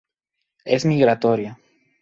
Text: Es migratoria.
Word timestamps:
Es 0.65 0.83
migratoria. 0.83 1.59